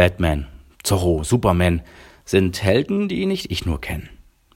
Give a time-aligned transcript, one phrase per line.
[0.00, 0.46] Batman,
[0.82, 1.82] Zorro, Superman
[2.24, 4.08] sind Helden, die nicht ich nur kenne.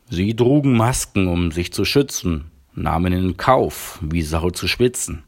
[0.09, 5.23] Sie trugen Masken, um sich zu schützen, nahmen in Kauf, wie Sau zu schwitzen.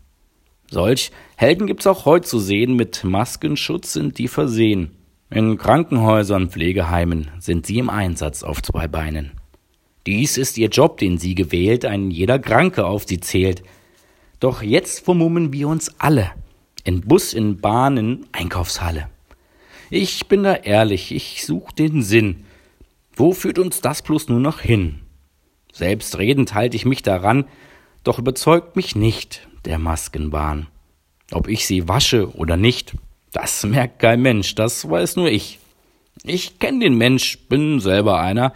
[0.70, 4.92] Solch Helden gibt's auch heute zu sehen, mit Maskenschutz sind die versehen.
[5.28, 9.32] In Krankenhäusern, Pflegeheimen sind sie im Einsatz auf zwei Beinen.
[10.06, 13.62] Dies ist ihr Job, den sie gewählt, ein jeder Kranke auf sie zählt.
[14.40, 16.30] Doch jetzt vermummen wir uns alle.
[16.84, 19.08] In Bus, in Bahnen, Einkaufshalle.
[19.90, 22.44] Ich bin da ehrlich, ich such den Sinn.
[23.14, 25.00] Wo führt uns das bloß nur noch hin?
[25.72, 27.44] Selbstredend halte ich mich daran,
[28.02, 30.66] doch überzeugt mich nicht der Maskenbahn.
[31.32, 32.94] Ob ich sie wasche oder nicht,
[33.32, 35.58] das merkt kein Mensch, das weiß nur ich.
[36.24, 38.54] Ich kenn den Mensch, bin selber einer.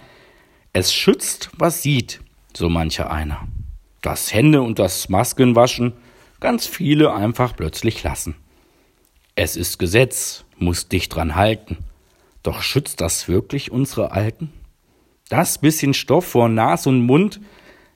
[0.72, 2.20] Es schützt, was sieht,
[2.56, 3.47] so mancher einer.
[4.02, 5.92] Das Hände und das Maskenwaschen
[6.41, 8.34] ganz viele einfach plötzlich lassen.
[9.34, 11.78] Es ist Gesetz, muss dich dran halten.
[12.42, 14.52] Doch schützt das wirklich unsere Alten?
[15.28, 17.41] Das bisschen Stoff vor Nas und Mund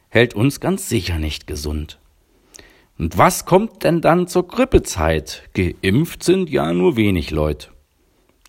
[0.08, 1.98] hält uns ganz sicher nicht gesund.
[2.98, 5.48] Und was kommt denn dann zur Grippezeit?
[5.54, 7.70] Geimpft sind ja nur wenig Leute.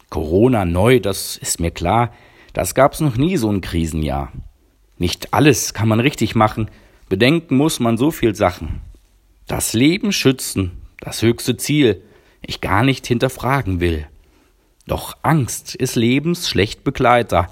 [0.10, 2.14] Corona neu, das ist mir klar,
[2.54, 4.32] das gab's noch nie so ein Krisenjahr.
[4.98, 6.70] Nicht alles kann man richtig machen,
[7.10, 8.82] bedenken muss man so viel Sachen.
[9.48, 12.02] Das Leben schützen, das höchste Ziel,
[12.48, 14.08] ich gar nicht hinterfragen will.
[14.88, 17.50] Doch Angst ist Lebens schlecht Begleiter,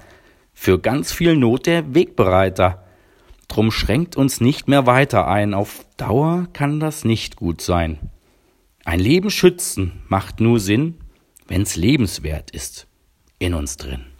[0.52, 2.84] für ganz viel Not der Wegbereiter.
[3.48, 7.98] Drum schränkt uns nicht mehr weiter ein, auf Dauer kann das nicht gut sein.
[8.84, 10.98] Ein Leben schützen macht nur Sinn,
[11.48, 12.86] wenn's lebenswert ist
[13.38, 14.13] in uns drin.